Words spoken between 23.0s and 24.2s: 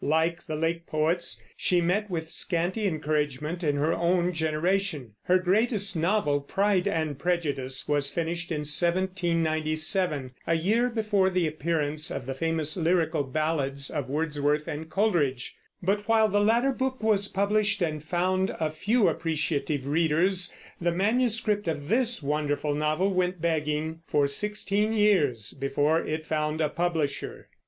went begging